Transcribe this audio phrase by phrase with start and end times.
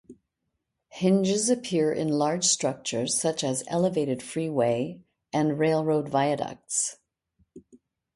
[0.89, 4.99] Hinges appear in large structures such as elevated freeway
[5.31, 6.97] and railroad viaducts.